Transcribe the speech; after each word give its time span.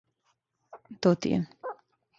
То 1.05 1.13
ти 1.27 1.35
је. 1.37 1.43